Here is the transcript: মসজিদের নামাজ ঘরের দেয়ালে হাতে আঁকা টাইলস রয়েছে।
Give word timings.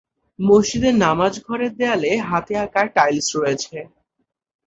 মসজিদের 0.39 0.95
নামাজ 0.97 1.33
ঘরের 1.45 1.71
দেয়ালে 1.79 2.11
হাতে 2.29 2.53
আঁকা 2.57 2.81
টাইলস 2.95 3.27
রয়েছে। 3.37 3.77